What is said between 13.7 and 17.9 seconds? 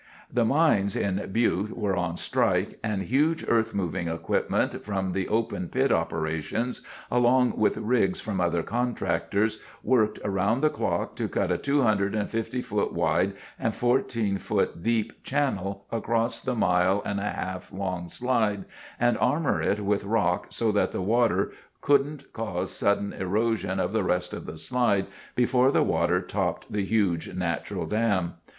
14 foot deep channel across the mile and a half